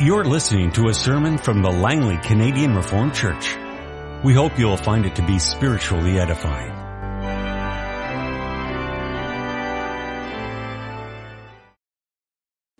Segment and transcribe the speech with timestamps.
[0.00, 3.56] You're listening to a sermon from the Langley Canadian Reformed Church.
[4.24, 6.72] We hope you'll find it to be spiritually edifying.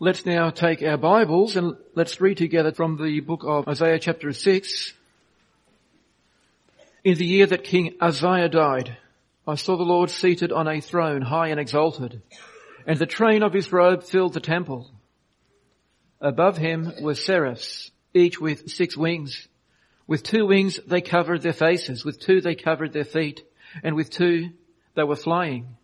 [0.01, 4.33] Let's now take our Bibles and let's read together from the book of Isaiah chapter
[4.33, 4.93] 6.
[7.05, 8.97] In the year that King Uzziah died,
[9.47, 12.23] I saw the Lord seated on a throne high and exalted,
[12.89, 14.91] and the train of his robe filled the temple.
[16.25, 19.47] Above him were seraphs, each with six wings.
[20.07, 23.43] With two wings they covered their faces, with two they covered their feet,
[23.83, 24.49] and with two
[24.95, 25.77] they were flying.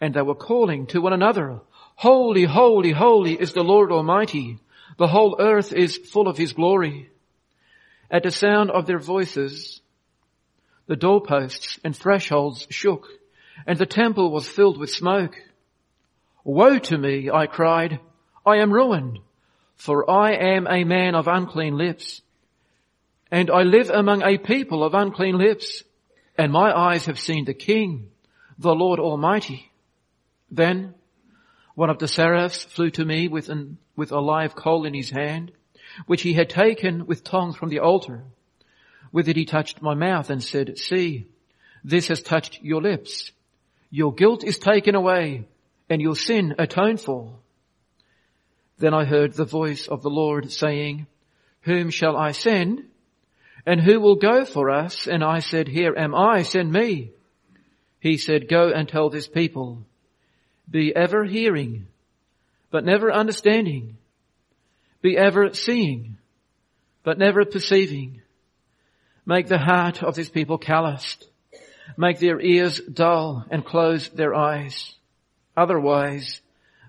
[0.00, 1.62] And they were calling to one another,
[1.96, 4.60] Holy, holy, holy is the Lord Almighty.
[4.98, 7.10] The whole earth is full of His glory.
[8.08, 9.80] At the sound of their voices,
[10.86, 13.08] the doorposts and thresholds shook,
[13.66, 15.34] and the temple was filled with smoke.
[16.44, 17.98] Woe to me, I cried,
[18.46, 19.18] I am ruined
[19.80, 22.20] for I am a man of unclean lips,
[23.30, 25.82] and I live among a people of unclean lips,
[26.36, 28.10] and my eyes have seen the King,
[28.58, 29.72] the Lord Almighty.
[30.50, 30.94] Then
[31.74, 35.08] one of the seraphs flew to me with, an, with a live coal in his
[35.08, 35.50] hand,
[36.04, 38.24] which he had taken with tongs from the altar.
[39.12, 41.26] With it he touched my mouth and said, See,
[41.82, 43.32] this has touched your lips.
[43.88, 45.48] Your guilt is taken away
[45.88, 47.38] and your sin atoned for.
[48.80, 51.06] Then I heard the voice of the Lord saying,
[51.62, 52.86] Whom shall I send?
[53.66, 55.06] And who will go for us?
[55.06, 57.10] And I said, Here am I, send me.
[58.00, 59.84] He said, Go and tell this people,
[60.68, 61.88] be ever hearing,
[62.70, 63.98] but never understanding.
[65.02, 66.16] Be ever seeing,
[67.02, 68.22] but never perceiving.
[69.26, 71.28] Make the heart of this people calloused.
[71.98, 74.94] Make their ears dull and close their eyes.
[75.54, 76.40] Otherwise,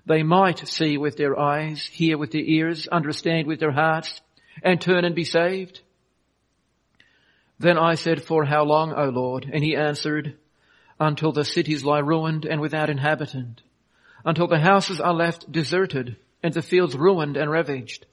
[0.06, 4.20] they might see with their eyes, hear with their ears, understand with their hearts,
[4.62, 5.80] and turn and be saved.
[7.58, 9.48] Then I said, For how long, O Lord?
[9.52, 10.36] And he answered,
[10.98, 13.62] Until the cities lie ruined and without inhabitant,
[14.24, 18.06] until the houses are left deserted and the fields ruined and ravaged,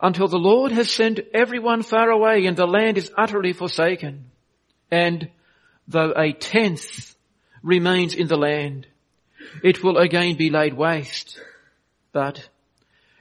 [0.00, 4.30] until the Lord has sent everyone far away and the land is utterly forsaken.
[4.90, 5.30] And
[5.86, 7.14] though a tenth
[7.62, 8.86] remains in the land,
[9.62, 11.40] it will again be laid waste.
[12.12, 12.48] But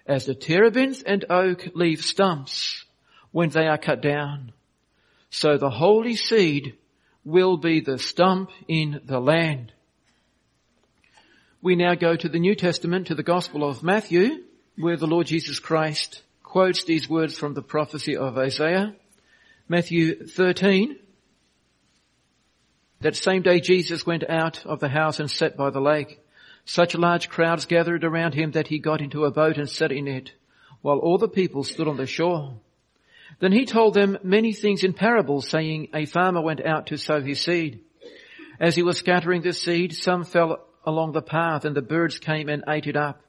[0.06, 2.86] as the terebinth and oak leave stumps
[3.32, 4.54] when they are cut down,
[5.30, 6.78] so the holy seed
[7.26, 9.74] will be the stump in the land.
[11.62, 14.44] We now go to the New Testament, to the Gospel of Matthew,
[14.78, 18.96] where the Lord Jesus Christ quotes these words from the prophecy of Isaiah.
[19.68, 20.98] Matthew 13,
[23.02, 26.20] that same day Jesus went out of the house and sat by the lake.
[26.66, 30.08] Such large crowds gathered around him that he got into a boat and sat in
[30.08, 30.32] it,
[30.82, 32.60] while all the people stood on the shore.
[33.40, 37.22] Then he told them many things in parables, saying, A farmer went out to sow
[37.22, 37.82] his seed.
[38.60, 42.50] As he was scattering the seed, some fell along the path and the birds came
[42.50, 43.22] and ate it up.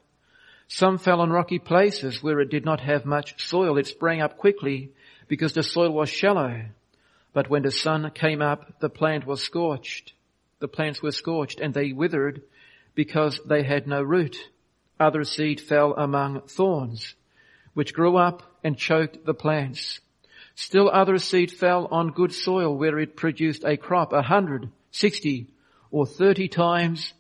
[0.69, 3.79] Some fell on rocky places where it did not have much soil.
[3.79, 4.93] It sprang up quickly
[5.27, 6.67] because the soil was shallow.
[7.33, 10.13] But when the sun came up, the plant was scorched.
[10.61, 12.43] The plants were scorched and they withered
[12.95, 14.37] because they had no root.
[14.99, 17.15] Other seed fell among thorns,
[17.75, 20.01] which grew up and choked the plants.
[20.57, 25.47] Still other seed fell on good soil where it produced a crop a hundred, sixty,
[25.93, 27.13] or thirty times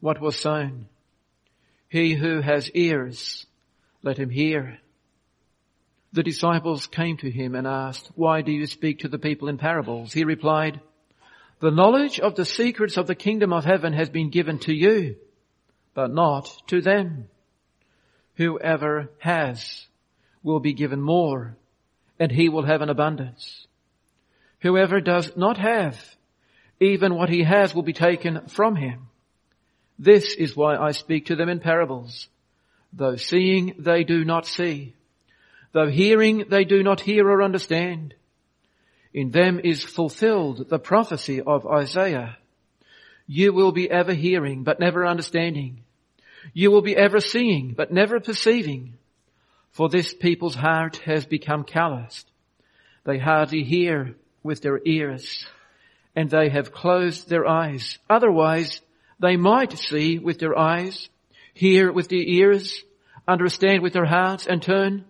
[0.00, 0.86] what was sown.
[1.90, 3.44] He who has ears,
[4.02, 4.78] let him hear.
[6.12, 9.58] The disciples came to him and asked, why do you speak to the people in
[9.58, 10.12] parables?
[10.12, 10.80] He replied,
[11.60, 15.16] the knowledge of the secrets of the kingdom of heaven has been given to you,
[15.92, 17.28] but not to them.
[18.36, 19.86] Whoever has
[20.42, 21.56] will be given more
[22.18, 23.66] and he will have an abundance.
[24.60, 25.98] Whoever does not have,
[26.80, 29.08] even what he has will be taken from him.
[29.98, 32.28] This is why I speak to them in parables.
[32.92, 34.94] Though seeing they do not see,
[35.72, 38.14] Though hearing, they do not hear or understand.
[39.12, 42.38] In them is fulfilled the prophecy of Isaiah.
[43.26, 45.84] You will be ever hearing, but never understanding.
[46.54, 48.94] You will be ever seeing, but never perceiving.
[49.72, 52.30] For this people's heart has become calloused.
[53.04, 55.46] They hardly hear with their ears,
[56.16, 57.98] and they have closed their eyes.
[58.08, 58.80] Otherwise,
[59.20, 61.08] they might see with their eyes,
[61.54, 62.82] hear with their ears,
[63.26, 65.04] understand with their hearts, and turn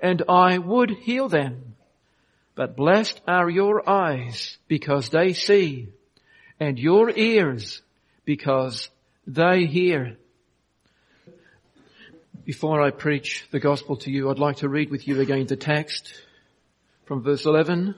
[0.00, 1.76] and I would heal them.
[2.54, 5.88] But blessed are your eyes because they see
[6.58, 7.82] and your ears
[8.24, 8.90] because
[9.26, 10.16] they hear.
[12.44, 15.56] Before I preach the gospel to you, I'd like to read with you again the
[15.56, 16.12] text
[17.06, 17.94] from verse 11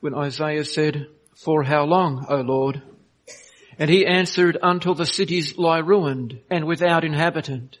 [0.00, 2.82] when Isaiah said, For how long, O Lord?
[3.78, 7.78] And he answered, Until the cities lie ruined and without inhabitant,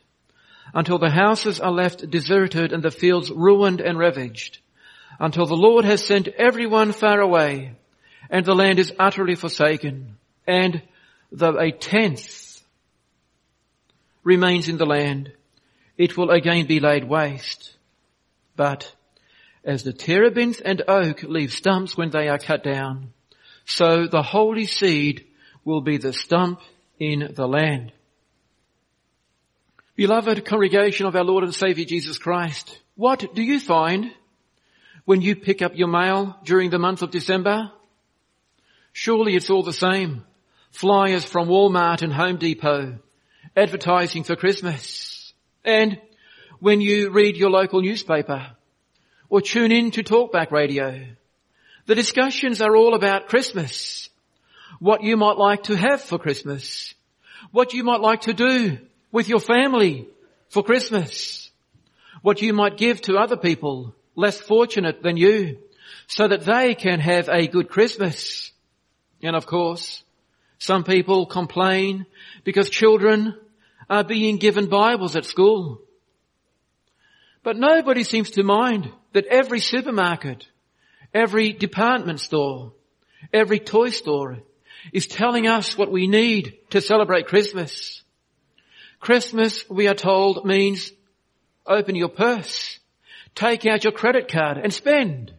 [0.74, 4.58] until the houses are left deserted and the fields ruined and ravaged,
[5.18, 7.74] until the Lord has sent everyone far away
[8.30, 10.16] and the land is utterly forsaken,
[10.46, 10.82] and
[11.32, 12.62] though a tenth
[14.22, 15.32] remains in the land,
[15.96, 17.76] it will again be laid waste.
[18.56, 18.92] But
[19.64, 23.12] as the terebinth and oak leave stumps when they are cut down,
[23.64, 25.26] so the holy seed
[25.64, 26.60] will be the stump
[26.98, 27.92] in the land.
[29.98, 34.12] Beloved congregation of our Lord and Savior Jesus Christ, what do you find
[35.04, 37.72] when you pick up your mail during the month of December?
[38.92, 40.24] Surely it's all the same.
[40.70, 43.00] Flyers from Walmart and Home Depot
[43.56, 45.32] advertising for Christmas.
[45.64, 46.00] And
[46.60, 48.52] when you read your local newspaper
[49.28, 51.06] or tune in to talkback radio,
[51.86, 54.10] the discussions are all about Christmas.
[54.78, 56.94] What you might like to have for Christmas.
[57.50, 58.78] What you might like to do
[59.12, 60.08] with your family
[60.48, 61.50] for Christmas.
[62.22, 65.58] What you might give to other people less fortunate than you
[66.06, 68.50] so that they can have a good Christmas.
[69.22, 70.02] And of course,
[70.58, 72.06] some people complain
[72.44, 73.34] because children
[73.88, 75.80] are being given Bibles at school.
[77.42, 80.46] But nobody seems to mind that every supermarket,
[81.14, 82.72] every department store,
[83.32, 84.38] every toy store
[84.92, 88.02] is telling us what we need to celebrate Christmas.
[89.00, 90.92] Christmas, we are told, means
[91.66, 92.78] open your purse,
[93.34, 95.32] take out your credit card and spend.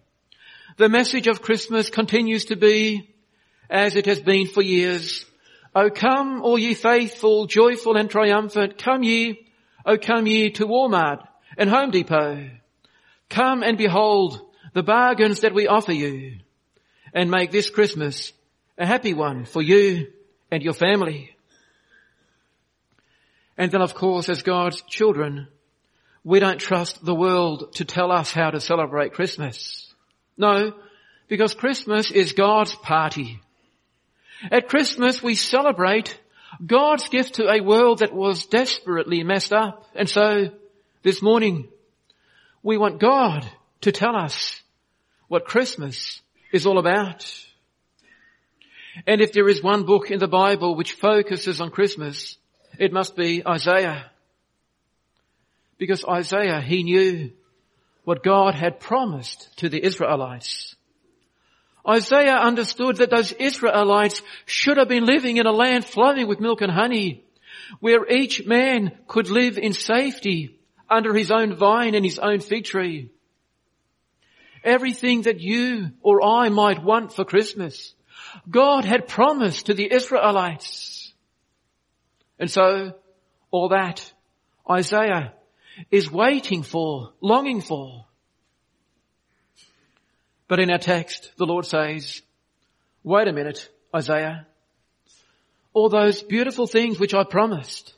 [0.78, 3.14] The message of Christmas continues to be
[3.70, 5.26] as it has been for years.
[5.76, 9.46] O come, all ye faithful, joyful and triumphant, come ye,
[9.86, 11.28] O come ye to Walmart
[11.58, 12.50] and Home Depot.
[13.30, 14.42] Come and behold
[14.74, 16.38] the bargains that we offer you
[17.14, 18.34] and make this Christmas
[18.78, 20.08] a happy one for you
[20.52, 21.36] and your family.
[23.60, 25.50] And then of course as God's children,
[26.24, 29.94] we don't trust the world to tell us how to celebrate Christmas.
[30.38, 30.74] No,
[31.28, 33.42] because Christmas is God's party.
[34.50, 36.18] At Christmas we celebrate
[36.66, 39.86] God's gift to a world that was desperately messed up.
[39.94, 40.52] And so
[41.04, 41.68] this morning
[42.64, 43.46] we want God
[43.82, 44.62] to tell us
[45.28, 46.22] what Christmas
[46.54, 47.30] is all about.
[49.06, 52.38] And if there is one book in the Bible which focuses on Christmas,
[52.80, 54.10] it must be Isaiah.
[55.78, 57.32] Because Isaiah, he knew
[58.06, 60.76] what God had promised to the Israelites.
[61.88, 66.62] Isaiah understood that those Israelites should have been living in a land flowing with milk
[66.62, 67.24] and honey,
[67.82, 70.58] where each man could live in safety
[70.90, 73.12] under his own vine and his own fig tree.
[74.64, 77.94] Everything that you or I might want for Christmas,
[78.50, 80.99] God had promised to the Israelites.
[82.40, 82.94] And so,
[83.52, 84.12] all that
[84.70, 85.34] Isaiah
[85.92, 88.06] is waiting for, longing for.
[90.48, 92.22] But in our text, the Lord says,
[93.04, 94.48] wait a minute, Isaiah.
[95.74, 97.94] All those beautiful things which I promised,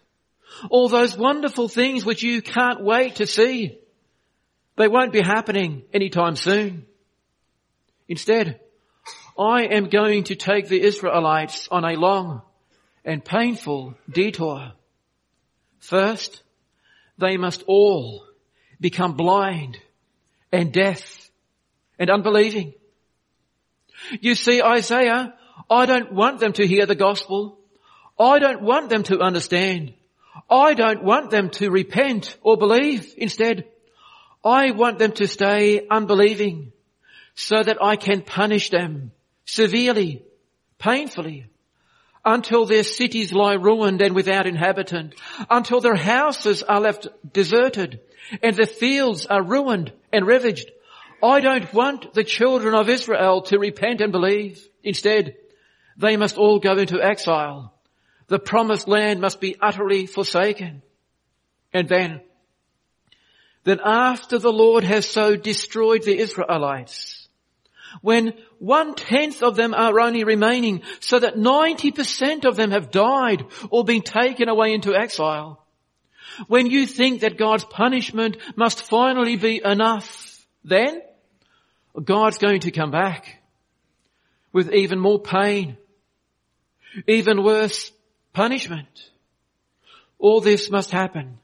[0.69, 3.77] all those wonderful things which you can't wait to see,
[4.75, 6.85] they won't be happening anytime soon.
[8.07, 8.59] Instead,
[9.39, 12.41] I am going to take the Israelites on a long
[13.03, 14.71] and painful detour.
[15.79, 16.43] First,
[17.17, 18.25] they must all
[18.79, 19.77] become blind
[20.51, 21.31] and deaf
[21.97, 22.73] and unbelieving.
[24.19, 25.33] You see, Isaiah,
[25.69, 27.59] I don't want them to hear the gospel.
[28.19, 29.93] I don't want them to understand.
[30.49, 33.13] I don't want them to repent or believe.
[33.17, 33.65] Instead,
[34.43, 36.71] I want them to stay unbelieving
[37.35, 39.11] so that I can punish them
[39.45, 40.23] severely,
[40.77, 41.45] painfully,
[42.23, 45.15] until their cities lie ruined and without inhabitant,
[45.49, 47.99] until their houses are left deserted
[48.41, 50.71] and their fields are ruined and ravaged,
[51.23, 54.65] I don't want the children of Israel to repent and believe.
[54.83, 55.35] Instead,
[55.97, 57.73] they must all go into exile.
[58.27, 60.81] The promised land must be utterly forsaken.
[61.73, 62.21] And then,
[63.63, 67.20] then after the Lord has so destroyed the Israelites,
[68.01, 73.45] when one tenth of them are only remaining so that 90% of them have died
[73.69, 75.65] or been taken away into exile,
[76.47, 81.01] when you think that God's punishment must finally be enough, then
[82.01, 83.41] God's going to come back
[84.53, 85.77] with even more pain,
[87.07, 87.91] even worse
[88.33, 89.09] punishment.
[90.19, 91.39] All this must happen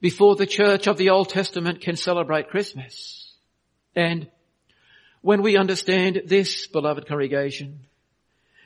[0.00, 3.34] before the church of the Old Testament can celebrate Christmas.
[3.94, 4.28] And
[5.20, 7.80] when we understand this, beloved congregation,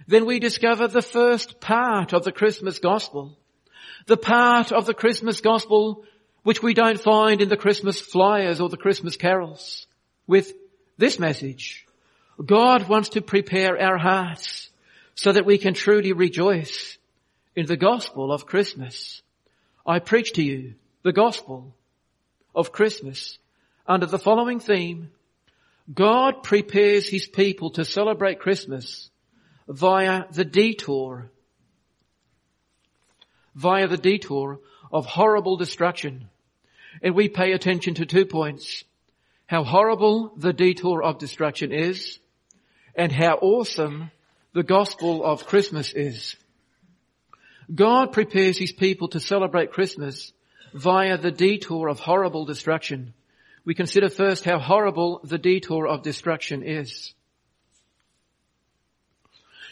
[0.06, 3.36] then we discover the first part of the Christmas gospel.
[4.06, 6.04] The part of the Christmas gospel
[6.42, 9.86] which we don't find in the Christmas flyers or the Christmas carols
[10.26, 10.52] with
[10.98, 11.86] this message.
[12.44, 14.70] God wants to prepare our hearts
[15.14, 16.98] so that we can truly rejoice
[17.54, 19.22] in the gospel of Christmas.
[19.86, 21.74] I preach to you the gospel
[22.54, 23.38] of Christmas
[23.86, 25.10] under the following theme.
[25.92, 29.10] God prepares his people to celebrate Christmas
[29.68, 31.30] via the detour,
[33.54, 34.60] via the detour
[34.92, 36.28] of horrible destruction.
[37.02, 38.84] And we pay attention to two points.
[39.46, 42.18] How horrible the detour of destruction is
[42.94, 44.10] and how awesome
[44.52, 46.36] the gospel of Christmas is.
[47.74, 50.32] God prepares his people to celebrate Christmas
[50.74, 53.14] via the detour of horrible destruction.
[53.64, 57.14] We consider first how horrible the detour of destruction is.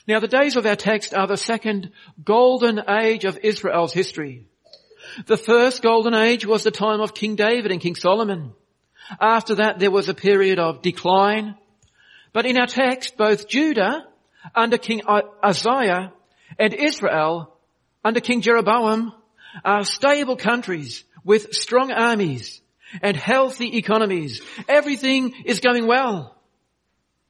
[0.06, 1.90] Now the days of our text are the second
[2.23, 4.47] golden age of Israel's history.
[5.26, 8.52] The first golden age was the time of King David and King Solomon.
[9.20, 11.56] After that there was a period of decline.
[12.32, 14.06] But in our text, both Judah
[14.54, 15.02] under King
[15.42, 16.12] Uzziah
[16.59, 17.56] and Israel
[18.04, 19.12] under King Jeroboam
[19.64, 22.61] are stable countries with strong armies
[23.02, 24.42] and healthy economies.
[24.68, 26.37] Everything is going well.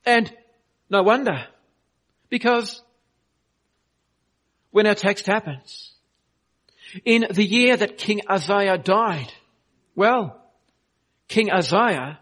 [0.05, 0.33] And
[0.89, 1.47] no wonder.
[2.29, 2.83] Because
[4.71, 5.93] when our text happens,
[7.05, 9.33] in the year that King Uzziah died,
[9.95, 10.41] well,
[11.29, 12.19] King Uzziah,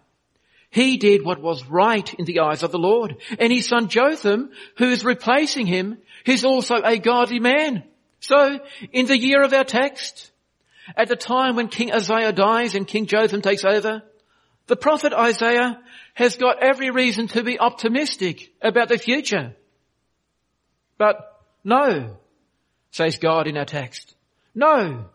[0.71, 3.17] he did what was right in the eyes of the Lord.
[3.39, 7.85] And his son Jotham, who is replacing him, is also a godly man.
[8.21, 8.61] So,
[8.93, 10.31] in the year of our text,
[10.97, 14.03] at the time when King Isaiah dies and King Jotham takes over,
[14.67, 15.81] the prophet Isaiah
[16.15, 19.55] has got every reason to be optimistic about the future.
[20.99, 22.19] But no,
[22.91, 24.15] says God in our text.
[24.55, 25.07] No.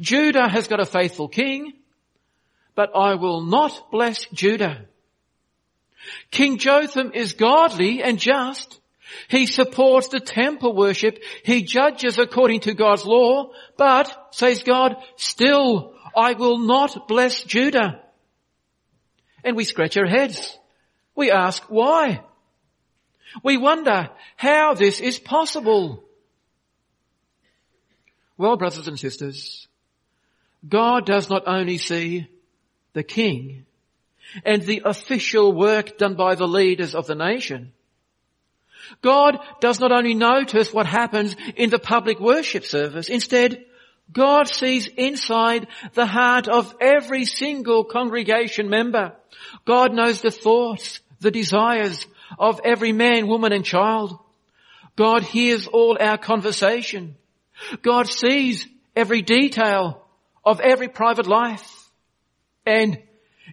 [0.00, 1.72] Judah has got a faithful king,
[2.74, 4.84] but I will not bless Judah.
[6.30, 8.80] King Jotham is godly and just.
[9.28, 11.22] He supports the temple worship.
[11.42, 18.02] He judges according to God's law, but, says God, still I will not bless Judah.
[19.44, 20.56] And we scratch our heads.
[21.14, 22.22] We ask why.
[23.42, 26.04] We wonder how this is possible.
[28.36, 29.66] Well, brothers and sisters,
[30.66, 32.28] God does not only see
[32.92, 33.66] the king
[34.44, 37.72] and the official work done by the leaders of the nation.
[39.02, 43.08] God does not only notice what happens in the public worship service.
[43.08, 43.64] Instead,
[44.12, 49.12] God sees inside the heart of every single congregation member.
[49.64, 52.06] God knows the thoughts, the desires,
[52.38, 54.18] of every man, woman and child.
[54.96, 57.16] God hears all our conversation.
[57.82, 58.66] God sees
[58.96, 60.04] every detail
[60.44, 61.90] of every private life.
[62.66, 63.02] And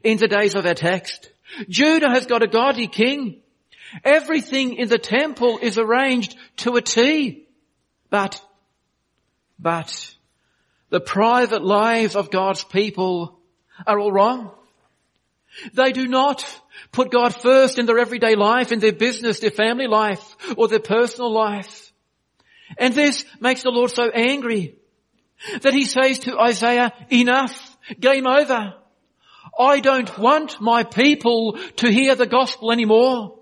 [0.03, 1.29] in the days of our text,
[1.69, 3.41] Judah has got a godly king.
[4.03, 7.47] Everything in the temple is arranged to a T.
[8.09, 8.41] But,
[9.59, 10.15] but,
[10.89, 13.39] the private lives of God's people
[13.85, 14.51] are all wrong.
[15.73, 16.45] They do not
[16.91, 20.79] put God first in their everyday life, in their business, their family life, or their
[20.79, 21.91] personal life.
[22.77, 24.75] And this makes the Lord so angry
[25.61, 28.73] that he says to Isaiah, enough, game over.
[29.57, 33.39] I don't want my people to hear the gospel anymore.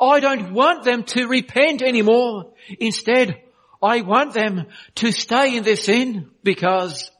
[0.00, 2.52] I don't want them to repent anymore.
[2.80, 3.42] Instead,
[3.82, 4.66] I want them
[4.96, 7.10] to stay in their sin because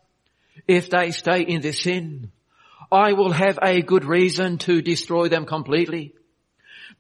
[0.67, 2.33] if they stay in their sin,
[2.91, 6.15] I will have a good reason to destroy them completely.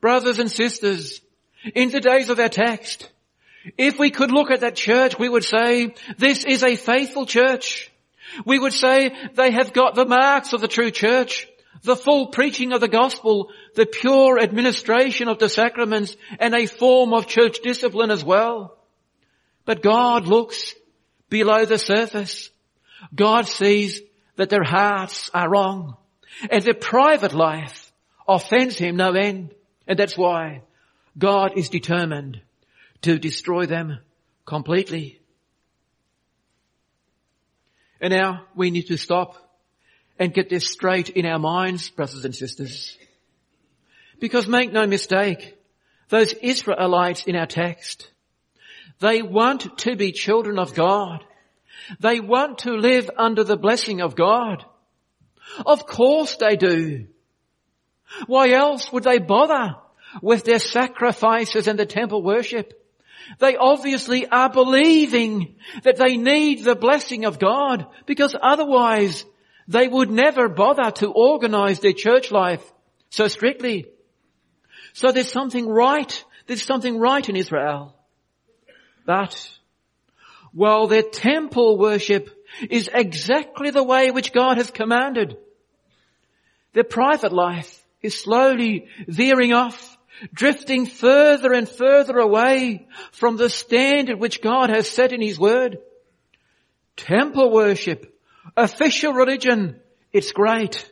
[0.01, 1.21] Brothers and sisters,
[1.75, 3.11] in the days of our text,
[3.79, 7.91] if we could look at that church, we would say, this is a faithful church.
[8.45, 11.49] We would say they have got the marks of the true church,
[11.83, 17.13] the full preaching of the gospel, the pure administration of the sacraments, and a form
[17.13, 18.79] of church discipline as well.
[19.65, 20.75] But God looks
[21.29, 22.51] below the surface.
[23.15, 24.01] God sees
[24.37, 25.97] that their hearts are wrong
[26.51, 27.93] and their private life
[28.29, 29.55] offends him no end.
[29.87, 30.63] And that's why
[31.19, 32.41] God is determined
[33.03, 33.99] to destroy them
[34.45, 35.21] completely.
[38.01, 39.46] And now we need to stop
[40.19, 42.97] and get this straight in our minds, brothers and sisters.
[44.19, 45.57] Because make no mistake,
[46.09, 48.11] those Israelites in our text,
[49.01, 51.25] they want to be children of God.
[52.01, 54.65] They want to live under the blessing of God.
[55.65, 57.07] Of course they do.
[58.27, 59.77] Why else would they bother
[60.23, 62.73] with their sacrifices and the temple worship?
[63.39, 69.25] They obviously are believing that they need the blessing of God because otherwise
[69.69, 72.63] they would never bother to organize their church life
[73.11, 73.87] so strictly.
[74.93, 76.25] So there's something right.
[76.47, 77.95] There's something right in Israel.
[79.05, 79.51] But
[80.53, 82.31] while their temple worship
[82.71, 85.37] is exactly the way which God has commanded,
[86.73, 89.99] their private life is slowly veering off,
[90.33, 95.79] drifting further and further away from the standard which God has set in His Word.
[96.97, 98.16] Temple worship,
[98.57, 99.81] official religion,
[100.13, 100.91] it's great.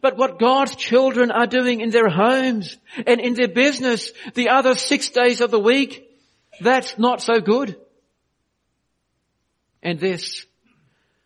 [0.00, 4.74] But what God's children are doing in their homes and in their business the other
[4.74, 6.08] six days of the week,
[6.60, 7.76] that's not so good.
[9.82, 10.44] And this,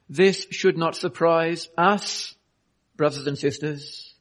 [0.08, 2.34] this should not surprise us,
[2.96, 4.14] brothers and sisters.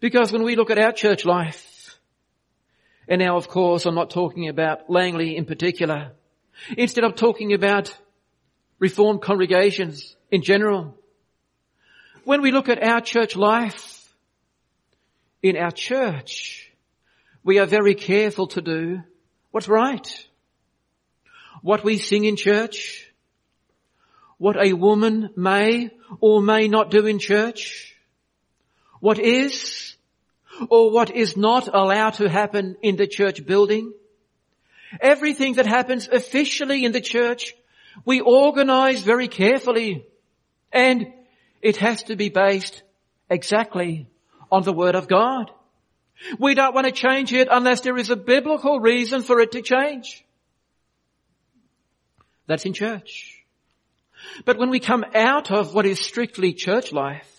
[0.00, 1.98] Because when we look at our church life,
[3.08, 6.12] and now of course I'm not talking about Langley in particular,
[6.76, 7.96] instead of talking about
[8.84, 10.94] Reformed congregations in general,
[12.24, 14.14] when we look at our church life,
[15.42, 16.70] in our church,
[17.42, 19.00] we are very careful to do
[19.52, 20.06] what's right.
[21.62, 23.10] What we sing in church,
[24.36, 25.88] what a woman may
[26.20, 27.96] or may not do in church,
[29.00, 29.96] what is
[30.68, 33.94] or what is not allowed to happen in the church building,
[35.00, 37.54] everything that happens officially in the church,
[38.04, 40.06] we organize very carefully
[40.72, 41.06] and
[41.62, 42.82] it has to be based
[43.30, 44.08] exactly
[44.50, 45.50] on the Word of God.
[46.38, 49.62] We don't want to change it unless there is a biblical reason for it to
[49.62, 50.24] change.
[52.46, 53.44] That's in church.
[54.44, 57.30] But when we come out of what is strictly church life,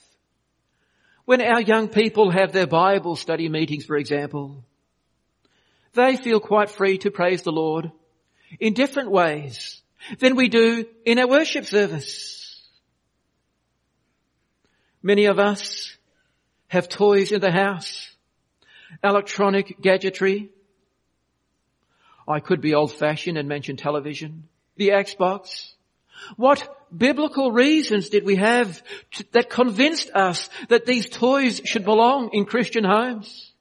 [1.25, 4.63] when our young people have their Bible study meetings, for example,
[5.93, 7.91] they feel quite free to praise the Lord
[8.59, 9.81] in different ways
[10.19, 12.61] than we do in our worship service.
[15.01, 15.95] Many of us
[16.67, 18.11] have toys in the house,
[19.03, 20.49] electronic gadgetry.
[22.27, 25.73] I could be old fashioned and mention television, the Xbox.
[26.37, 32.29] What biblical reasons did we have to, that convinced us that these toys should belong
[32.33, 33.51] in Christian homes?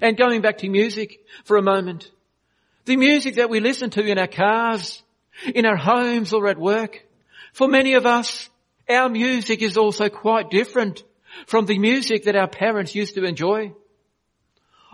[0.00, 2.10] And going back to music for a moment,
[2.84, 5.02] the music that we listen to in our cars,
[5.54, 7.04] in our homes or at work,
[7.52, 8.48] for many of us,
[8.88, 11.02] our music is also quite different
[11.46, 13.72] from the music that our parents used to enjoy.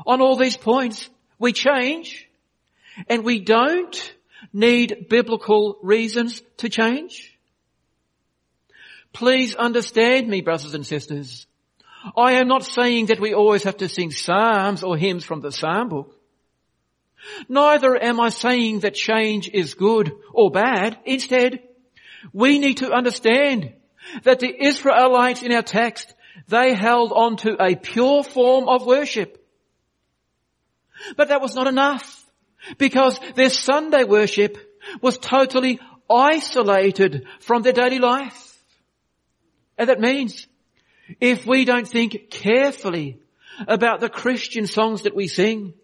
[0.07, 2.29] On all these points, we change
[3.09, 4.15] and we don't
[4.53, 7.39] need biblical reasons to change.
[9.13, 11.47] Please understand me, brothers and sisters.
[12.17, 15.53] I am not saying that we always have to sing psalms or hymns from the
[15.53, 16.19] psalm book.
[17.49, 20.99] Neither am I saying that change is good or bad.
[21.05, 21.61] Instead,
[22.33, 23.73] we need to understand
[24.23, 26.15] that the Israelites in our text,
[26.49, 29.41] they held on to a pure form of worship.
[31.17, 32.25] But that was not enough
[32.79, 34.59] because their Sunday worship
[35.01, 38.59] was totally isolated from their daily life.
[39.77, 40.47] And that means
[41.21, 43.21] if we don't think carefully
[43.67, 45.75] about the Christian songs that we sing,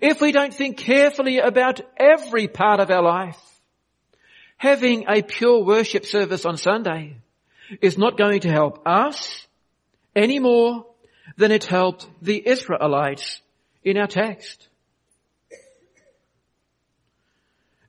[0.00, 3.40] if we don't think carefully about every part of our life,
[4.56, 7.16] having a pure worship service on Sunday
[7.80, 9.46] is not going to help us
[10.14, 10.86] any more
[11.36, 13.40] than it helped the Israelites
[13.82, 14.68] in our text.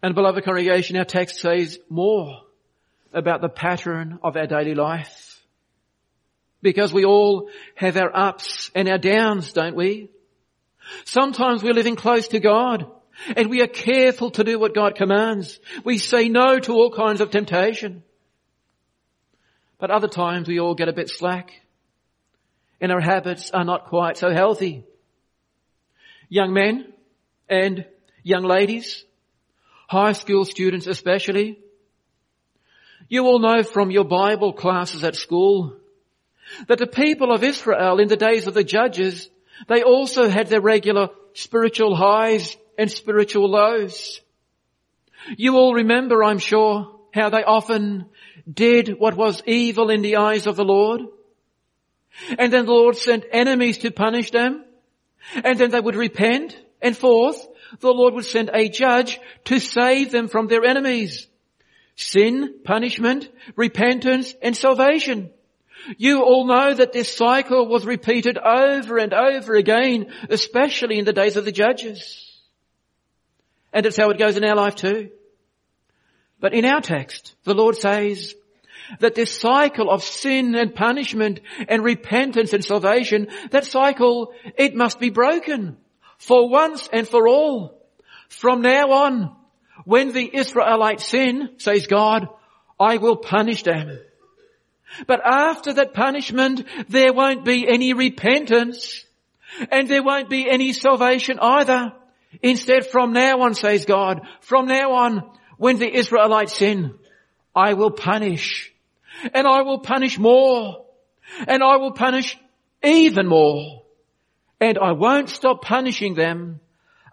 [0.04, 2.42] And beloved congregation, our text says more
[3.14, 5.40] about the pattern of our daily life.
[6.62, 10.10] Because we all have our ups and our downs, don't we?
[11.06, 12.86] Sometimes we're living close to God
[13.36, 15.60] and we are careful to do what God commands.
[15.84, 18.04] We say no to all kinds of temptation.
[19.80, 21.52] But other times we all get a bit slack
[22.80, 24.84] and our habits are not quite so healthy.
[26.30, 26.94] Young men
[27.50, 27.86] and
[28.24, 29.04] young ladies,
[29.88, 31.60] high school students especially,
[33.10, 35.76] you all know from your Bible classes at school
[36.68, 39.30] that the people of Israel in the days of the judges,
[39.68, 44.22] they also had their regular spiritual highs and spiritual lows.
[45.38, 48.06] You all remember, I'm sure, how they often
[48.52, 51.02] did what was evil in the eyes of the Lord.
[52.38, 54.66] And then the Lord sent enemies to punish them.
[55.44, 56.58] And then they would repent.
[56.82, 57.48] And fourth,
[57.80, 61.28] the Lord would send a judge to save them from their enemies.
[61.96, 65.30] Sin, punishment, repentance, and salvation.
[65.98, 71.14] You all know that this cycle was repeated over and over again, especially in the
[71.14, 72.40] days of the judges.
[73.74, 75.10] And it's how it goes in our life too.
[76.40, 78.36] But in our text, the Lord says
[79.00, 85.00] that this cycle of sin and punishment and repentance and salvation, that cycle, it must
[85.00, 85.78] be broken
[86.18, 87.80] for once and for all.
[88.28, 89.36] From now on,
[89.86, 92.28] when the Israelites sin, says God,
[92.80, 94.00] I will punish them.
[95.08, 99.06] But after that punishment, there won't be any repentance
[99.72, 101.94] and there won't be any salvation either.
[102.42, 106.96] Instead, from now on, says God, from now on, when the Israelites sin,
[107.56, 108.72] I will punish
[109.34, 110.86] and I will punish more
[111.48, 112.38] and I will punish
[112.84, 113.84] even more
[114.60, 116.60] and I won't stop punishing them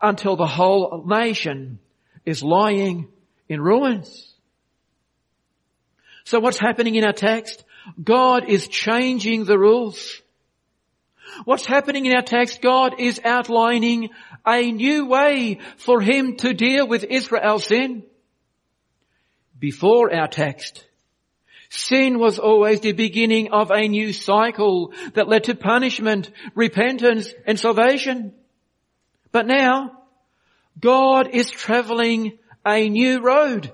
[0.00, 1.80] until the whole nation
[2.24, 3.08] is lying
[3.48, 4.34] in ruins.
[6.24, 7.64] So what's happening in our text?
[8.02, 10.20] God is changing the rules.
[11.44, 12.60] What's happening in our text?
[12.60, 14.10] God is outlining
[14.46, 18.02] a new way for Him to deal with Israel's sin.
[19.58, 20.86] Before our text,
[21.68, 27.58] sin was always the beginning of a new cycle that led to punishment, repentance, and
[27.58, 28.32] salvation.
[29.32, 29.92] But now,
[30.80, 33.72] God is traveling a new road.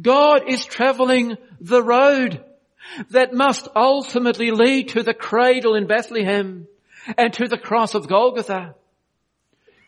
[0.00, 2.44] God is traveling the road
[3.10, 6.66] that must ultimately lead to the cradle in Bethlehem
[7.16, 8.74] and to the cross of Golgotha.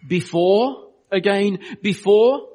[0.07, 2.49] Before, again, before,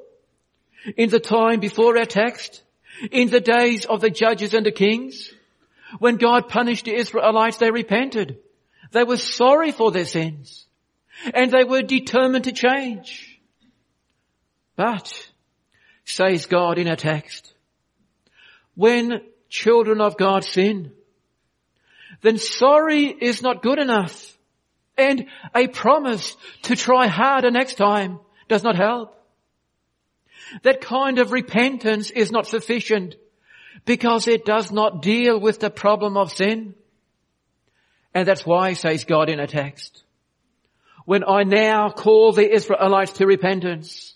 [0.96, 2.62] in the time before our text,
[3.10, 5.32] in the days of the judges and the kings,
[5.98, 8.38] when God punished the Israelites, they repented.
[8.92, 10.66] They were sorry for their sins
[11.34, 13.40] and they were determined to change.
[14.76, 15.30] But,
[16.04, 17.52] says God in our text,
[18.74, 20.92] when children of God sin,
[22.22, 24.36] then sorry is not good enough.
[24.96, 29.14] And a promise to try harder next time does not help.
[30.62, 33.14] That kind of repentance is not sufficient
[33.84, 36.74] because it does not deal with the problem of sin.
[38.14, 40.02] And that's why, says God in a text,
[41.04, 44.14] when I now call the Israelites to repentance,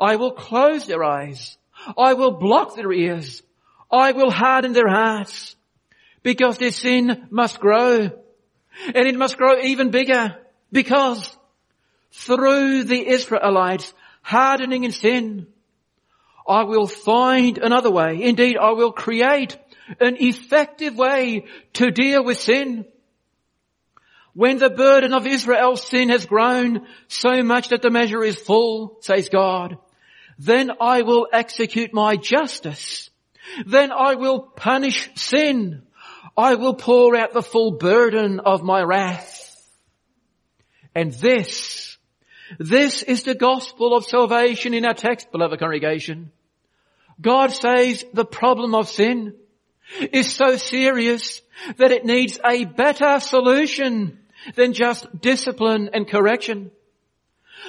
[0.00, 1.56] I will close their eyes.
[1.98, 3.42] I will block their ears.
[3.90, 5.56] I will harden their hearts
[6.22, 8.10] because their sin must grow
[8.86, 10.36] and it must grow even bigger
[10.72, 11.36] because
[12.12, 13.92] through the Israelites
[14.22, 15.46] hardening in sin,
[16.46, 18.22] I will find another way.
[18.22, 19.56] Indeed, I will create
[20.00, 21.44] an effective way
[21.74, 22.86] to deal with sin.
[24.32, 28.98] When the burden of Israel's sin has grown so much that the measure is full,
[29.00, 29.78] says God,
[30.38, 33.10] then I will execute my justice.
[33.66, 35.82] Then I will punish sin.
[36.36, 39.40] I will pour out the full burden of my wrath.
[40.94, 41.96] And this,
[42.58, 46.30] this is the gospel of salvation in our text, beloved congregation.
[47.20, 49.34] God says the problem of sin
[50.12, 51.42] is so serious
[51.76, 54.18] that it needs a better solution
[54.56, 56.70] than just discipline and correction.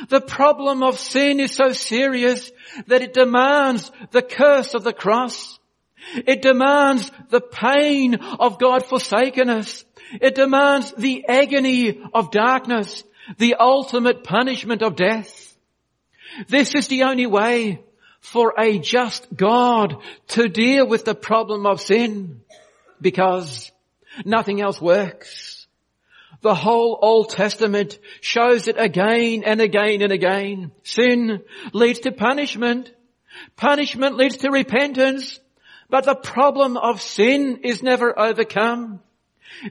[0.10, 2.52] The problem of sin is so serious
[2.88, 5.60] that it demands the curse of the cross.
[6.13, 9.84] It demands the pain of God forsaken us.
[10.22, 13.04] It demands the agony of darkness,
[13.38, 15.58] the ultimate punishment of death.
[16.48, 17.82] This is the only way
[18.20, 19.98] for a just God
[20.30, 22.41] to deal with the problem of sin
[23.02, 23.72] because
[24.26, 25.68] nothing else works.
[26.41, 30.72] The whole Old Testament shows it again and again and again.
[30.84, 31.41] Sin
[31.74, 32.91] leads to punishment.
[33.56, 35.39] Punishment leads to repentance.
[35.89, 39.02] But the problem of sin is never overcome.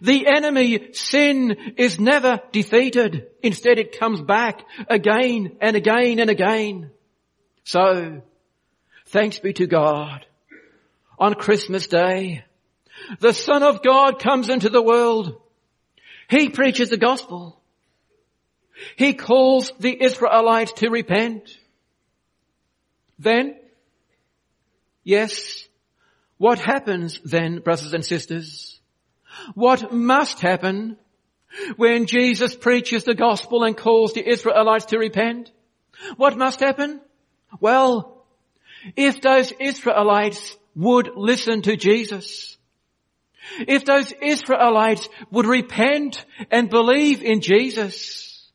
[0.00, 3.26] The enemy, sin, is never defeated.
[3.42, 6.90] Instead it comes back again and again and again.
[7.64, 8.22] So,
[9.06, 10.24] thanks be to God.
[11.18, 12.44] On Christmas Day,
[13.20, 15.40] the Son of God comes into the world.
[16.28, 17.60] He preaches the gospel.
[18.96, 21.56] He calls the Israelites to repent.
[23.18, 23.56] Then,
[25.04, 25.63] yes,
[26.38, 28.80] what happens then, brothers and sisters?
[29.54, 30.96] What must happen
[31.76, 35.52] when Jesus preaches the gospel and calls the Israelites to repent?
[36.16, 37.00] What must happen?
[37.60, 38.26] Well,
[38.96, 42.56] if those Israelites would listen to Jesus,
[43.60, 48.50] if those Israelites would repent and believe in Jesus,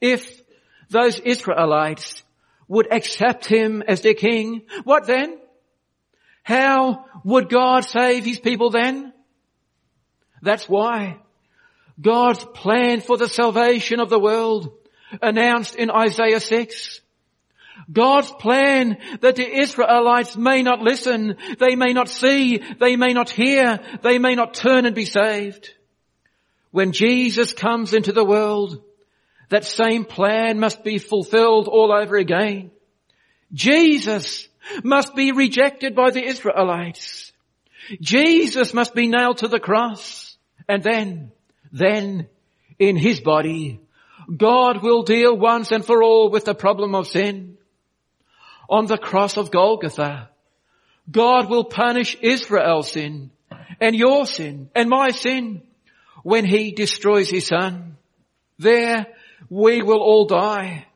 [0.00, 0.42] if
[0.90, 2.22] those Israelites
[2.68, 5.38] would accept him as their king, what then?
[6.50, 9.12] How would God save his people then?
[10.42, 11.18] That's why
[12.00, 14.72] God's plan for the salvation of the world
[15.22, 17.02] announced in Isaiah 6.
[17.92, 23.30] God's plan that the Israelites may not listen, they may not see, they may not
[23.30, 25.72] hear, they may not turn and be saved.
[26.72, 28.82] When Jesus comes into the world,
[29.50, 32.72] that same plan must be fulfilled all over again.
[33.52, 34.48] Jesus
[34.82, 37.32] must be rejected by the Israelites.
[38.00, 40.36] Jesus must be nailed to the cross.
[40.68, 41.32] And then,
[41.72, 42.28] then,
[42.78, 43.80] in his body,
[44.34, 47.58] God will deal once and for all with the problem of sin.
[48.68, 50.30] On the cross of Golgotha,
[51.10, 53.30] God will punish Israel's sin
[53.80, 55.62] and your sin and my sin
[56.22, 57.96] when he destroys his son.
[58.58, 59.06] There
[59.48, 60.86] we will all die.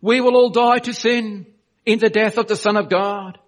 [0.00, 1.46] We will all die to sin
[1.84, 3.38] in the death of the son of God.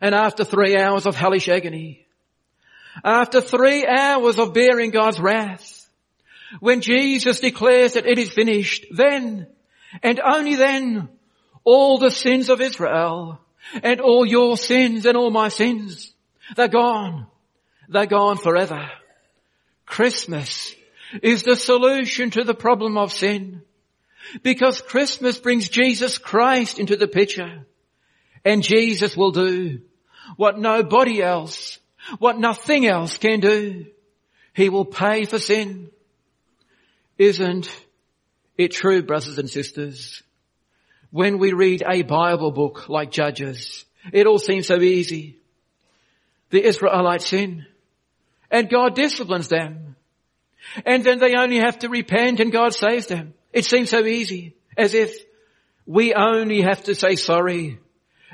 [0.00, 2.06] And after three hours of hellish agony,
[3.04, 5.88] after three hours of bearing God's wrath,
[6.60, 9.46] when Jesus declares that it is finished, then
[10.02, 11.08] and only then
[11.62, 13.40] all the sins of Israel
[13.82, 16.12] and all your sins and all my sins,
[16.56, 17.26] they're gone.
[17.88, 18.90] They're gone forever.
[19.86, 20.74] Christmas
[21.22, 23.62] is the solution to the problem of sin.
[24.42, 27.66] Because Christmas brings Jesus Christ into the picture.
[28.44, 29.80] And Jesus will do
[30.36, 31.78] what nobody else,
[32.18, 33.86] what nothing else can do.
[34.54, 35.90] He will pay for sin.
[37.18, 37.68] Isn't
[38.56, 40.22] it true, brothers and sisters?
[41.10, 45.38] When we read a Bible book like Judges, it all seems so easy.
[46.50, 47.66] The Israelites sin
[48.50, 49.96] and God disciplines them.
[50.84, 53.34] And then they only have to repent and God saves them.
[53.54, 55.16] It seems so easy, as if
[55.86, 57.78] we only have to say sorry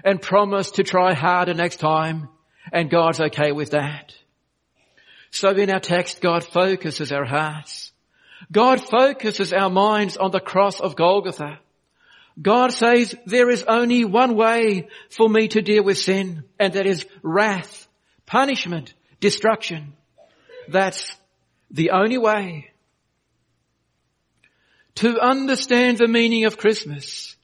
[0.03, 2.31] and promise to try harder next time
[2.73, 4.15] and God's okay with that.
[5.31, 7.93] So in our text, God focuses our hearts.
[8.51, 11.59] God focuses our minds on the cross of Golgotha.
[12.41, 16.87] God says there is only one way for me to deal with sin and that
[16.87, 17.87] is wrath,
[18.25, 19.93] punishment, destruction.
[20.69, 21.15] That's
[21.71, 22.71] the only way
[24.96, 27.37] to understand the meaning of Christmas.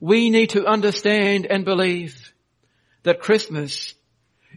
[0.00, 2.32] We need to understand and believe
[3.02, 3.94] that Christmas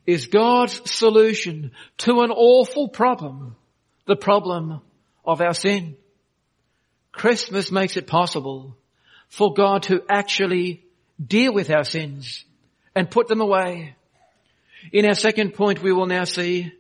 [0.06, 3.56] is God's solution to an awful problem,
[4.06, 4.82] the problem
[5.24, 5.96] of our sin.
[7.12, 8.76] Christmas makes it possible
[9.28, 10.84] for God to actually
[11.24, 12.46] deal with our sins
[12.96, 13.96] and put them away.
[14.92, 16.72] In our second point, we will now see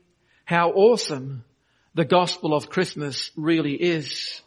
[0.45, 1.43] how awesome
[1.93, 4.41] the gospel of Christmas really is.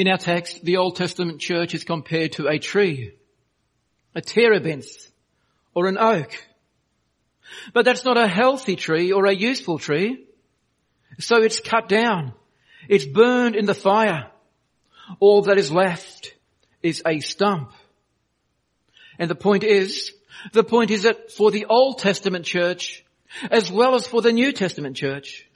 [0.00, 3.12] In our text, the Old Testament church is compared to a tree,
[4.14, 5.10] a terebinth,
[5.74, 6.32] or an oak.
[7.74, 10.24] But that's not a healthy tree or a useful tree.
[11.18, 12.32] So it's cut down.
[12.88, 14.30] It's burned in the fire.
[15.18, 16.34] All that is left
[16.82, 17.72] is a stump.
[19.18, 20.14] And the point is,
[20.54, 23.04] the point is that for the Old Testament church,
[23.50, 25.46] as well as for the New Testament church,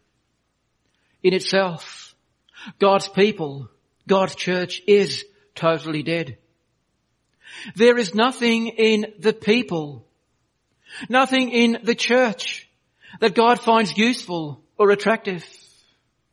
[1.23, 2.15] in itself,
[2.79, 3.71] God's people,
[4.07, 6.39] God's church is totally dead.
[7.77, 10.07] There is nothing in the people,
[11.09, 12.69] nothing in the church
[13.21, 15.45] that God finds useful or attractive.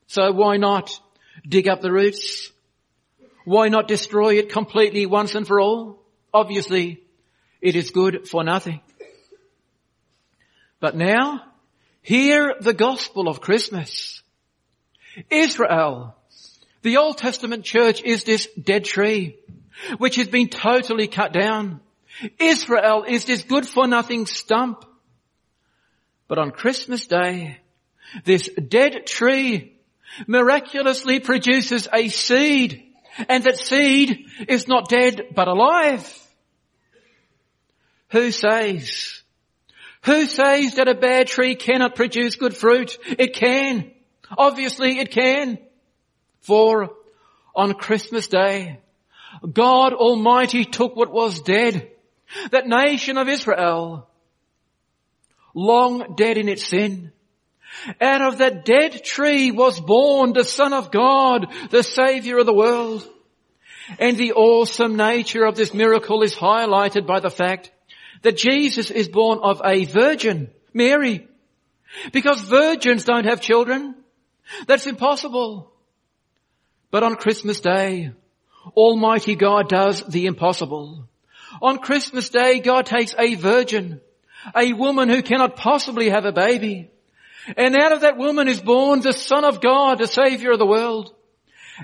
[0.08, 1.00] So why not
[1.48, 2.52] dig up the roots?
[3.46, 6.04] Why not destroy it completely once and for all?
[6.34, 7.02] Obviously,
[7.62, 8.82] it is good for nothing.
[10.80, 11.44] But now,
[12.02, 14.22] hear the gospel of Christmas.
[15.30, 16.16] Israel,
[16.82, 19.38] the Old Testament church is this dead tree,
[19.98, 21.80] which has been totally cut down.
[22.40, 24.86] Israel is this good for nothing stump.
[26.28, 27.58] But on Christmas Day,
[28.26, 29.74] this dead tree
[30.28, 32.84] miraculously produces a seed,
[33.30, 36.18] and that seed is not dead but alive.
[38.10, 39.22] Who says?
[40.04, 42.98] Who says that a bad tree cannot produce good fruit?
[43.06, 43.92] It can.
[44.38, 45.60] Obviously it can.
[46.42, 46.92] For
[47.56, 48.80] on Christmas Day,
[49.52, 51.90] God Almighty took what was dead,
[52.52, 54.08] that nation of Israel,
[55.54, 57.12] long dead in its sin.
[58.00, 62.54] Out of that dead tree was born the Son of God, the Savior of the
[62.54, 63.08] world.
[64.00, 67.72] And the awesome nature of this miracle is highlighted by the fact
[68.22, 71.28] that Jesus is born of a virgin, Mary.
[72.12, 73.96] Because virgins don't have children.
[74.68, 75.71] That's impossible.
[76.92, 78.12] But on Christmas Day,
[78.76, 81.08] Almighty God does the impossible.
[81.62, 84.02] On Christmas Day, God takes a virgin,
[84.56, 86.92] a woman who cannot possibly have a baby,
[87.58, 90.66] and out of that woman is born the Son of God, the Savior of the
[90.66, 91.14] world.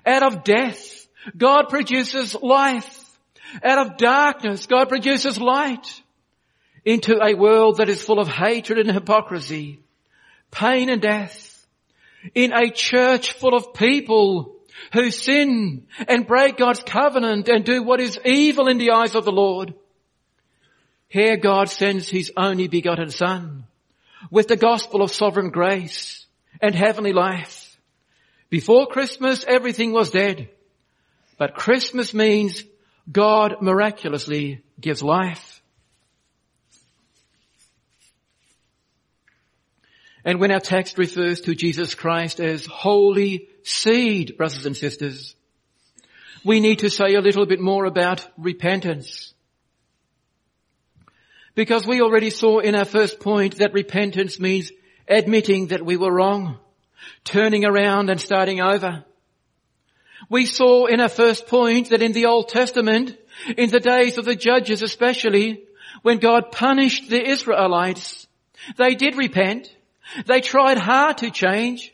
[0.06, 3.04] Out of death, God produces life.
[3.64, 6.02] Out of darkness, God produces light
[6.86, 9.80] into a world that is full of hatred and hypocrisy,
[10.52, 11.66] pain and death.
[12.36, 14.57] In a church full of people
[14.94, 19.26] who sin and break God's covenant and do what is evil in the eyes of
[19.26, 19.74] the Lord.
[21.08, 23.66] Here God sends His only begotten Son
[24.30, 26.26] with the gospel of sovereign grace
[26.62, 27.78] and heavenly life.
[28.50, 30.50] Before Christmas, everything was dead.
[31.38, 32.64] But Christmas means
[33.12, 35.57] God miraculously gives life.
[40.28, 45.38] And when our text refers to Jesus Christ as holy seed, brothers and sisters,
[46.44, 49.34] we need to say a little bit more about repentance.
[51.56, 54.70] Because we already saw in our first point that repentance means
[55.08, 56.58] admitting that we were wrong,
[57.24, 59.06] turning around and starting over.
[60.30, 63.18] We saw in our first point that in the Old Testament,
[63.58, 65.64] in the days of the judges especially,
[66.02, 68.28] when God punished the Israelites,
[68.76, 69.74] they did repent.
[70.26, 71.94] They tried hard to change.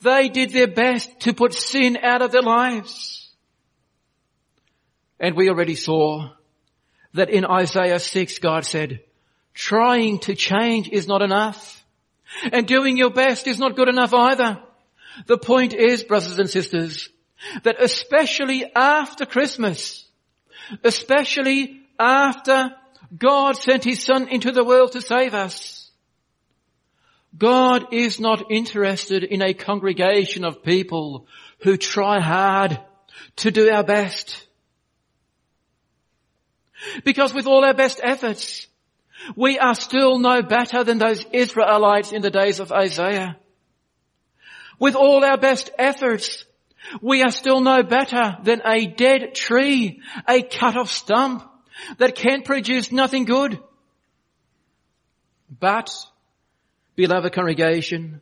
[0.00, 3.30] They did their best to put sin out of their lives.
[5.18, 6.30] And we already saw
[7.14, 9.00] that in Isaiah 6 God said,
[9.54, 11.84] trying to change is not enough.
[12.52, 14.60] And doing your best is not good enough either.
[15.26, 17.08] The point is, brothers and sisters,
[17.62, 20.04] that especially after Christmas,
[20.84, 22.74] especially after
[23.16, 25.85] God sent His Son into the world to save us,
[27.36, 31.26] God is not interested in a congregation of people
[31.60, 32.80] who try hard
[33.36, 34.46] to do our best.
[37.04, 38.66] Because with all our best efforts,
[39.34, 43.36] we are still no better than those Israelites in the days of Isaiah.
[44.78, 46.44] With all our best efforts,
[47.00, 51.42] we are still no better than a dead tree, a cut off stump
[51.98, 53.58] that can produce nothing good.
[55.58, 55.90] But
[56.96, 58.20] beloved congregation,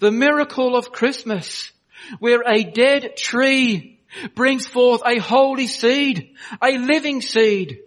[0.00, 1.70] the miracle of Christmas,
[2.18, 4.00] where a dead tree
[4.34, 7.78] brings forth a holy seed, a living seed.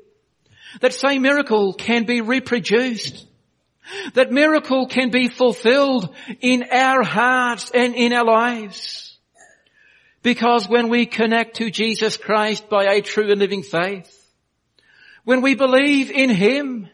[0.79, 3.27] That same miracle can be reproduced.
[4.13, 9.17] That miracle can be fulfilled in our hearts and in our lives.
[10.23, 14.11] Because when we connect to Jesus Christ by a true and living faith,
[15.23, 16.89] when we believe in Him,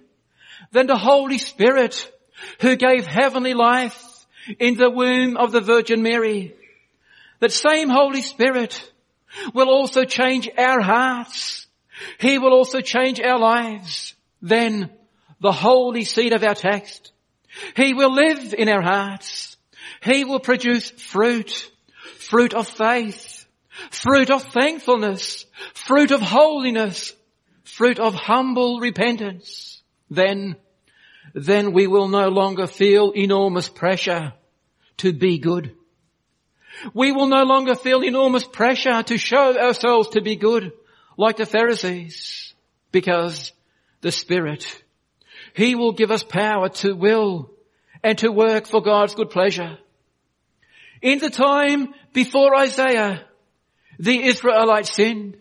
[0.72, 2.12] then the Holy Spirit
[2.60, 4.26] who gave heavenly life
[4.60, 6.56] in the womb of the Virgin Mary.
[7.40, 8.92] That same Holy Spirit
[9.54, 11.68] will also change our hearts.
[12.20, 14.16] He will also change our lives.
[14.42, 14.90] Then
[15.40, 17.12] the holy seed of our text.
[17.76, 19.58] He will live in our hearts.
[20.04, 21.72] He will produce fruit,
[22.18, 23.46] fruit of faith,
[23.90, 27.14] fruit of thankfulness, fruit of holiness,
[27.64, 29.82] fruit of humble repentance.
[30.10, 30.56] Then
[31.34, 34.34] then we will no longer feel enormous pressure
[34.98, 35.76] to be good.
[36.94, 40.72] We will no longer feel enormous pressure to show ourselves to be good
[41.18, 42.54] like the Pharisees
[42.92, 43.52] because
[44.02, 44.84] the Spirit,
[45.54, 47.52] He will give us power to will
[48.04, 49.78] and to work for God's good pleasure.
[51.02, 53.26] In the time before Isaiah,
[54.00, 55.38] the Israelites sinned.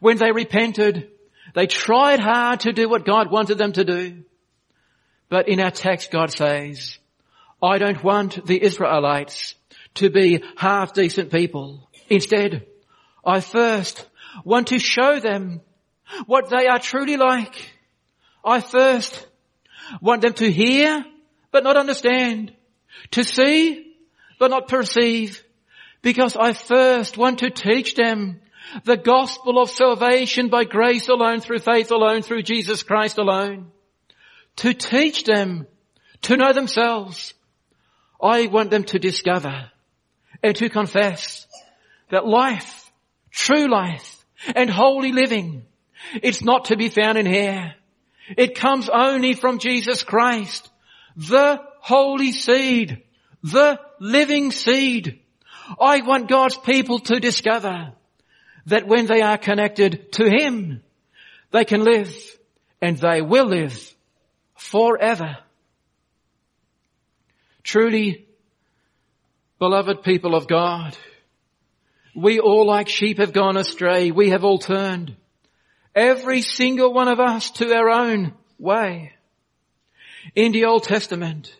[0.00, 1.10] When they repented,
[1.54, 4.24] they tried hard to do what God wanted them to do.
[5.28, 6.98] But in our text, God says,
[7.62, 9.54] I don't want the Israelites
[9.94, 11.88] to be half decent people.
[12.08, 12.66] Instead,
[13.24, 14.06] I first
[14.44, 15.60] want to show them
[16.26, 17.72] what they are truly like.
[18.44, 19.26] I first
[20.00, 21.04] want them to hear,
[21.50, 22.52] but not understand.
[23.12, 23.94] To see,
[24.38, 25.42] but not perceive.
[26.00, 28.40] Because I first want to teach them
[28.84, 33.72] the gospel of salvation by grace alone, through faith alone, through Jesus Christ alone
[34.58, 35.66] to teach them
[36.22, 37.34] to know themselves.
[38.20, 39.70] I want them to discover
[40.42, 41.46] and to confess
[42.10, 42.90] that life,
[43.30, 45.64] true life and holy living,
[46.22, 47.74] it's not to be found in here.
[48.36, 50.68] It comes only from Jesus Christ,
[51.16, 53.02] the holy seed,
[53.42, 55.20] the living seed.
[55.80, 57.92] I want God's people to discover
[58.66, 60.82] that when they are connected to Him,
[61.52, 62.14] they can live
[62.82, 63.94] and they will live
[64.58, 65.38] forever.
[67.62, 68.26] Truly,
[69.58, 70.96] Beloved people of God,
[72.14, 74.12] we all like sheep have gone astray.
[74.12, 75.16] We have all turned.
[75.94, 79.12] Every single one of us to our own way.
[80.34, 81.52] In the Old Testament,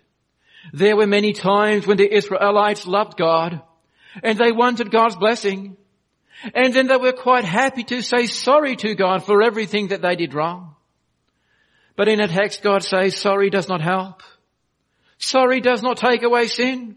[0.72, 3.62] there were many times when the Israelites loved God
[4.22, 5.76] and they wanted God's blessing.
[6.54, 10.14] And then they were quite happy to say sorry to God for everything that they
[10.14, 10.76] did wrong.
[11.98, 14.22] But in a text God says sorry does not help.
[15.18, 16.96] Sorry does not take away sin.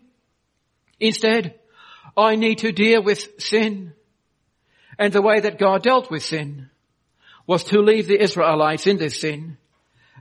[0.99, 1.55] Instead,
[2.15, 3.93] I need to deal with sin.
[4.99, 6.69] And the way that God dealt with sin
[7.47, 9.57] was to leave the Israelites in this sin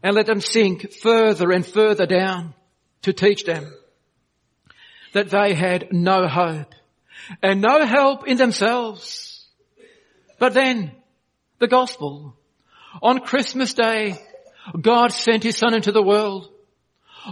[0.02, 2.54] and let them sink further and further down
[3.02, 3.70] to teach them
[5.12, 6.74] that they had no hope
[7.42, 9.46] and no help in themselves.
[10.38, 10.92] But then
[11.58, 12.34] the gospel
[13.02, 14.18] on Christmas day,
[14.78, 16.50] God sent his son into the world.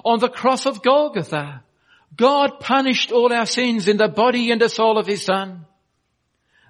[0.04, 1.62] On the cross of Golgotha,
[2.16, 5.66] God punished all our sins in the body and the soul of his son.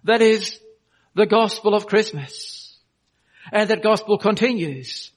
[0.05, 0.59] That is
[1.15, 2.79] the gospel of Christmas.
[3.53, 5.11] And that gospel continues.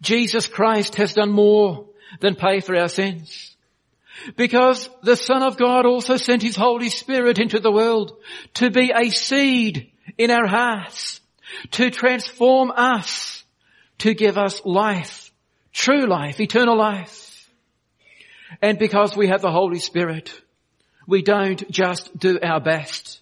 [0.00, 1.86] Jesus Christ has done more
[2.20, 3.56] than pay for our sins.
[4.36, 8.16] Because the Son of God also sent His Holy Spirit into the world
[8.54, 11.20] to be a seed in our hearts,
[11.72, 13.43] to transform us,
[13.98, 15.32] to give us life,
[15.72, 17.50] true life, eternal life.
[18.62, 20.32] And because we have the Holy Spirit,
[21.06, 23.20] we don't just do our best.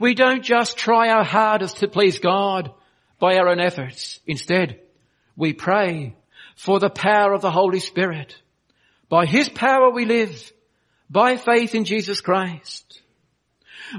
[0.00, 2.72] We don't just try our hardest to please God
[3.18, 4.20] by our own efforts.
[4.26, 4.80] Instead,
[5.36, 6.14] we pray
[6.56, 8.34] for the power of the Holy Spirit.
[9.08, 10.52] By His power we live
[11.08, 13.00] by faith in Jesus Christ.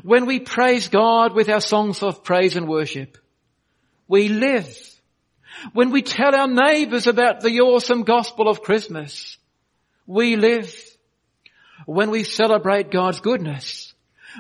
[0.04, 3.18] When we praise God with our songs of praise and worship,
[4.08, 4.78] we live.
[5.74, 9.38] When we tell our neighbors about the awesome gospel of Christmas,
[10.06, 10.74] we live.
[11.86, 13.94] When we celebrate God's goodness,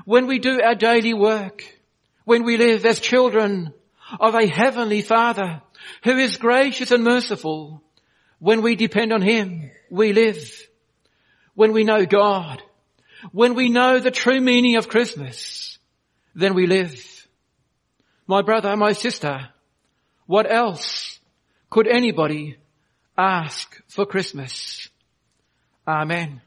[0.06, 1.64] when we do our daily work,
[2.26, 3.74] when we live as children
[4.20, 5.62] of a heavenly Father
[6.04, 7.82] who is gracious and merciful,
[8.40, 10.68] when we depend on Him, we live.
[11.56, 12.62] When we know God,
[13.32, 15.78] when we know the true meaning of Christmas,
[16.36, 17.28] then we live.
[18.28, 19.50] My brother, my sister,
[20.30, 21.20] what else
[21.72, 22.56] could anybody
[23.18, 24.88] ask for Christmas?
[25.88, 26.44] Amen.